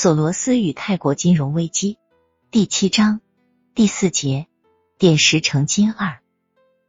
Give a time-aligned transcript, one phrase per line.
[0.00, 1.98] 索罗斯与泰国金融危机
[2.52, 3.20] 第七章
[3.74, 4.46] 第四节
[4.96, 6.20] 点石成金二。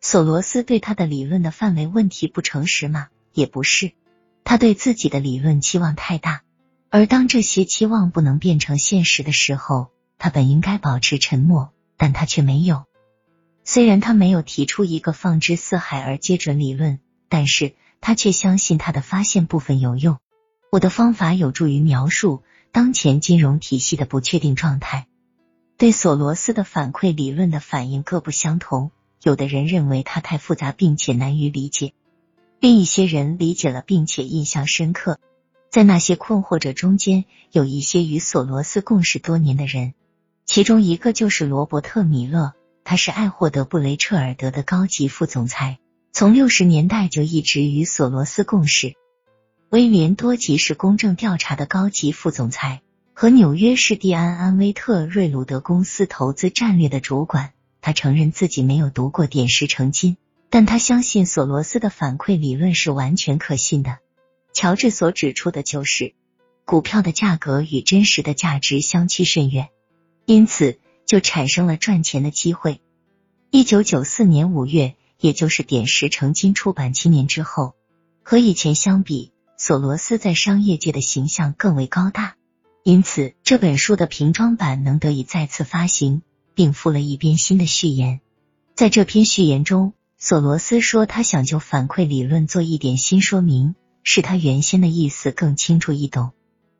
[0.00, 3.08] 索罗斯对他的理论的范围问题不诚实吗？
[3.34, 3.92] 也不是，
[4.42, 6.44] 他对自己的理论期望太大，
[6.88, 12.84] 而当这些期望不能变成现实的时候，他本应该保持沉默，但他却没有。
[13.64, 20.16] 虽然他没有提出一个放之四海而皆准理论，但是他却相信他的发现部分有用。
[20.70, 22.42] 我的方法有助于描述。
[22.74, 25.06] 当前金融体系的不确定状态，
[25.78, 28.90] 对索罗斯的反馈理论的反应各不相同。
[29.22, 31.92] 有的人认为它太复杂并且难于理解，
[32.58, 35.20] 另一些人理解了并且印象深刻。
[35.70, 39.94] 在那些困惑者中间，有一些与索罗斯共事多年的人，
[40.44, 45.78] 其中一个就是罗伯特·米勒，他是爱霍德·布雷彻尔德的高级副总裁，
[46.12, 48.94] 从六十年代就一直与索罗斯共事。
[49.74, 52.80] 威廉多吉是公正调查的高级副总裁
[53.12, 57.52] 和纽约市蒂安安威特瑞鲁德公司投资战略的主管。
[57.80, 60.12] 他承认自己没有读过《点石成金》，
[60.48, 63.98] 但他相信索罗斯的反馈理论是完全可信的。
[64.52, 66.14] 乔治所指出的就是，
[66.64, 69.70] 股票的价格与真实的价值相去甚远，
[70.24, 72.80] 因此就产生了赚钱的机会。
[73.50, 77.74] 一九九四年五月，也就是《点石成金》出版七年之后，
[78.22, 79.32] 和以前相比。
[79.66, 82.34] 索罗斯在商业界的形象更为高大，
[82.82, 86.20] 因此这本书的平装版能得以再次发行，
[86.54, 88.20] 并附了一篇新的序言。
[88.74, 96.32] 在这篇序言中，索罗斯说他想就反馈理论做一点新说明，使他原先的意思更清楚易懂。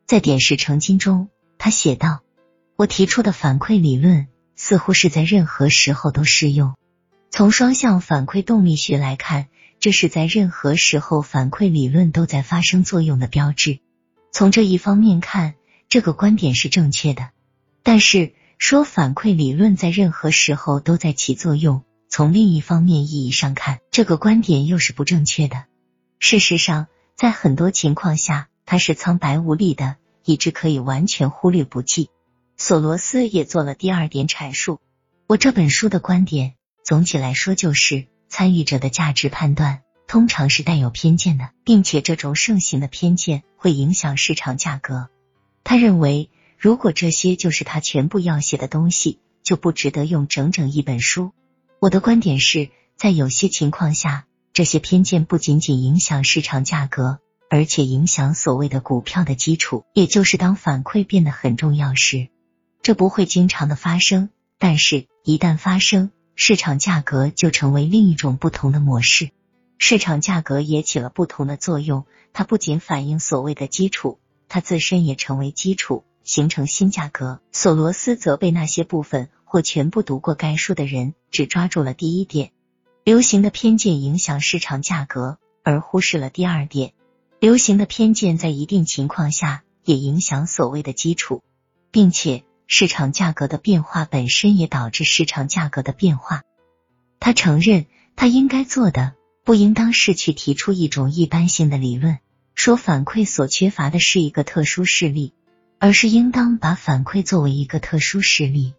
[0.05, 2.19] 在点石成金中，他写道
[2.77, 6.75] ：“我提出的反馈理论似乎是在任何时候都适用。
[7.31, 9.47] 从双向反馈动力学来看。”
[9.85, 13.81] 这是在任何时候反馈理论都在发生作用的标志。
[14.31, 15.53] 从这一方面看，
[15.89, 17.29] 这个观点是正确的。
[17.83, 25.65] 但是说反馈理论在任何时候都在起作用，从另一方面意义上看，这个观点又是不正确的。
[26.17, 32.09] 事实上，在很多情况下，它是苍白无力的，以致可以完全忽略不计。
[32.57, 34.79] 索罗斯也做了第二点阐述。
[35.27, 38.07] 我这本书的观点，总体来说就是。
[38.29, 45.09] 参与者的价值判断通常是带有偏见的，并且这种盛行的偏见会影响市场价格。
[45.63, 51.31] 他认为，如果这些就是他全部要写的东西，就不值得用整整一本书。
[51.79, 57.19] 我的观点是在有些情况下，这些偏见不仅仅影响市场价格，
[57.49, 62.29] 而且影响所谓的股票的基础，也就是当反馈变得很重要时，
[62.81, 66.11] 这不会经常的发生，但是一旦发生。
[66.35, 69.31] 市场价格就成为另一种不同的模式，
[69.77, 72.05] 市场价格也起了不同的作用。
[72.33, 74.19] 它不仅反映所谓的基础，
[74.49, 77.39] 它自身也成为基础，形成新价格。
[77.53, 82.51] 索罗斯则被那些部分或全部读过该书的人只抓住了第一点：
[83.05, 86.93] 流行的偏见影响市场价格，而忽视了第二点：
[87.39, 91.41] 流行的偏见在一定情况下也影响所谓的基础，
[91.91, 92.43] 并且。
[92.67, 96.43] 市场价格的变化本身也导致市场价格的变化。
[97.19, 102.17] 他承认，他应该做的不应当是去提出一种一般性的理论，
[102.55, 105.33] 说反馈所缺乏的是一个特殊事例，
[105.79, 108.73] 而是应当把反馈作为一个特殊事例，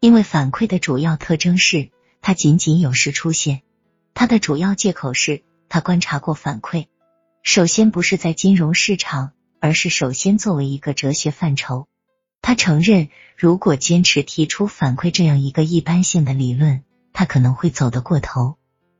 [0.00, 1.90] 因为反馈的主要特征是
[2.22, 3.62] 它仅仅有时出现。
[4.12, 6.86] 他的主要借口是他观察过反馈，
[7.42, 11.86] 首先不是在金融市场，而是首先作为一个哲学范畴。
[12.42, 18.56] 他承认，如果坚持提出反馈这样一个一般性的理论，他可能会走得过头。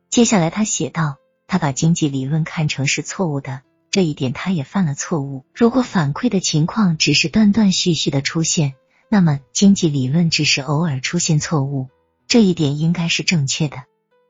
[0.09, 5.45] 接下来，他写道：“他把经济理论看成是错误的，这一点他也犯了错误。
[5.53, 8.75] 如果反馈的情况只是断断续续的出现，
[9.09, 11.89] 那么经济理论只是偶尔出现错误，
[12.27, 13.83] 这一点应该是正确的。”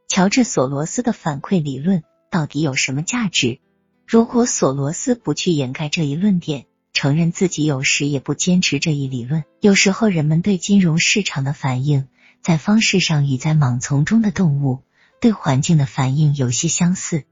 [0.08, 3.60] 乔治·索罗斯的反馈理论到底有什么价值？
[4.08, 6.66] 如果索罗斯不去掩盖这一论点？
[7.02, 9.44] 承认自己有时也不坚持这一理论。
[9.60, 12.08] 有时候人们对金融市场的反应，
[12.44, 14.84] 在方式上与在莽丛中的动物
[15.20, 17.24] 对环境的反应有些相似。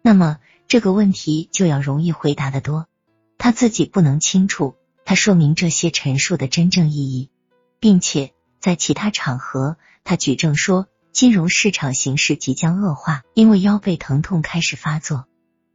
[0.00, 0.38] 那么
[0.68, 2.86] 这个问题就要容易回答的多。
[3.36, 7.28] 他自己不能清楚，他说明这些陈述的真正意义，
[7.80, 15.26] 并且在其他场合，他举证说金融市场形势即将恶化，因为腰背疼痛开始发作。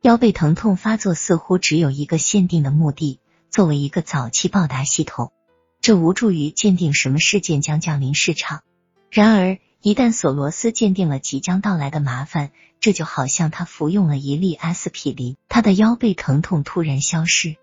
[0.03, 3.19] 腰背疼痛发作似乎只有一个限定的目的。
[3.51, 5.33] 作为一个早期报答系统，
[5.81, 8.61] 这无助于鉴定什么事件将降临市场。
[9.09, 17.57] 然而，一旦索罗斯鉴定了即将到来的麻烦，这就好像他服用了一粒阿司匹林，他的腰背疼痛突然消失。